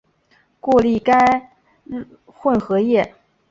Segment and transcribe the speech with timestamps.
[0.59, 1.13] 过滤该
[2.25, 3.13] 混合液。